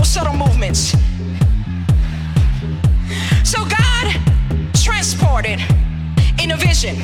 [0.00, 0.92] no subtle movements.
[3.44, 4.06] So God
[4.72, 5.60] transported
[6.42, 6.96] in a vision.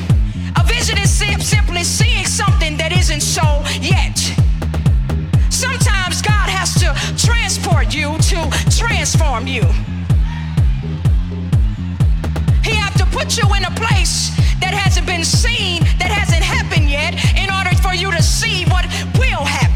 [0.55, 4.17] A vision is simply seeing something that isn't so yet.
[5.51, 6.89] Sometimes God has to
[7.23, 8.39] transport you to
[8.75, 9.61] transform you.
[12.63, 16.89] He has to put you in a place that hasn't been seen, that hasn't happened
[16.89, 18.85] yet, in order for you to see what
[19.19, 19.66] will happen.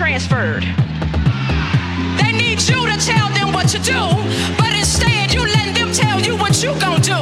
[0.00, 0.62] Transferred.
[2.16, 4.00] They need you to tell them what to do,
[4.56, 7.20] but instead you let them tell you what you gonna do.